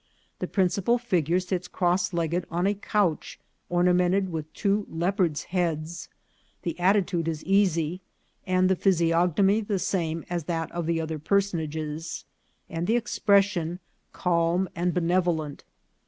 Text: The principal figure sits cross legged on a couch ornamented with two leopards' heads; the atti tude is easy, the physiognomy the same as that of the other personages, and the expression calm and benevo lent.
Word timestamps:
The 0.39 0.47
principal 0.47 0.97
figure 0.97 1.39
sits 1.39 1.67
cross 1.67 2.11
legged 2.11 2.47
on 2.49 2.65
a 2.65 2.73
couch 2.73 3.39
ornamented 3.69 4.31
with 4.31 4.51
two 4.51 4.87
leopards' 4.89 5.43
heads; 5.53 6.09
the 6.63 6.73
atti 6.79 7.05
tude 7.05 7.27
is 7.27 7.43
easy, 7.43 8.01
the 8.47 8.75
physiognomy 8.75 9.61
the 9.61 9.77
same 9.77 10.25
as 10.27 10.45
that 10.45 10.71
of 10.71 10.87
the 10.87 10.99
other 10.99 11.19
personages, 11.19 12.25
and 12.67 12.87
the 12.87 12.95
expression 12.95 13.79
calm 14.11 14.67
and 14.75 14.91
benevo 14.95 15.37
lent. 15.37 15.63